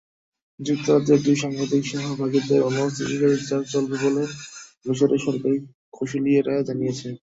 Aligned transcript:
যুক্তরাজ্যের 0.59 1.19
দুই 1.25 1.37
সাংবাদিকসহ 1.43 2.03
বাকিদের 2.19 2.65
অনুপস্থিতিতে 2.67 3.25
বিচার 3.33 3.61
চলবে 3.73 3.95
বলে 4.03 4.23
মিসরের 4.85 5.21
সরকারি 5.25 5.57
কৌঁসুলিরা 5.93 6.53
জানিয়েছেন। 6.67 7.11